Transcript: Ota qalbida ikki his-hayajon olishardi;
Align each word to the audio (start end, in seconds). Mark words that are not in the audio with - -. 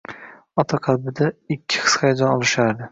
Ota 0.63 0.79
qalbida 0.87 1.31
ikki 1.57 1.85
his-hayajon 1.87 2.37
olishardi; 2.39 2.79